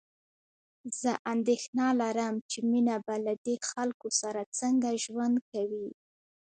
زه 1.01 1.11
اندېښنه 1.33 1.85
لرم 2.01 2.35
چې 2.49 2.59
مينه 2.71 2.95
به 3.05 3.15
له 3.25 3.33
دې 3.45 3.55
خلکو 3.71 4.07
سره 4.21 4.41
څنګه 4.59 4.89
ژوند 5.03 5.35
کوي 5.51 5.87